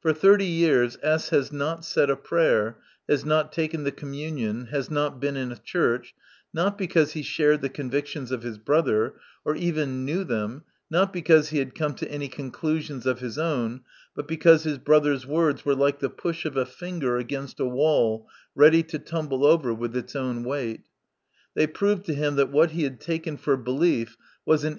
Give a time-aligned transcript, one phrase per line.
[0.00, 4.90] For thirty years S has not said a prayer, has not taken the communion, has
[4.90, 6.14] not been in a church,
[6.54, 11.50] not because he shared the convictions of his brother, or even knew them, not because
[11.50, 13.82] he had come to any conclusions of his own,
[14.16, 18.26] but because his brother's words were like the push of a finger against a wall
[18.54, 20.86] ready to tumble over with its own weight;
[21.54, 24.44] they proved to him that what he had taken for belief was an 6 MY
[24.56, 24.66] CONFESSION.